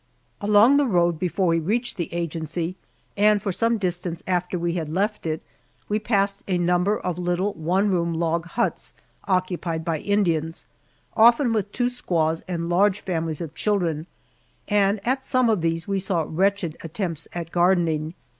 Along 0.41 0.77
the 0.77 0.87
road 0.87 1.19
before 1.19 1.45
we 1.45 1.59
reached 1.59 1.95
the 1.95 2.11
agency, 2.11 2.75
and 3.15 3.39
for 3.39 3.51
some 3.51 3.77
distance 3.77 4.23
after 4.25 4.57
we 4.57 4.73
had 4.73 4.89
left 4.89 5.27
it, 5.27 5.43
we 5.87 5.99
passed 5.99 6.41
a 6.47 6.57
number 6.57 6.97
of 6.97 7.19
little 7.19 7.53
one 7.53 7.87
room 7.91 8.15
log 8.15 8.47
huts 8.47 8.95
occupied 9.27 9.85
by 9.85 9.99
Indians, 9.99 10.65
often 11.15 11.53
with 11.53 11.71
two 11.71 11.87
squaws 11.87 12.41
and 12.47 12.67
large 12.67 12.99
families 12.99 13.41
of 13.41 13.53
children; 13.53 14.07
and 14.67 14.99
at 15.07 15.23
some 15.23 15.51
of 15.51 15.61
these 15.61 15.87
we 15.87 15.99
saw 15.99 16.25
wretched 16.27 16.75
attempts 16.83 17.27
at 17.33 17.51
gardening. 17.51 18.15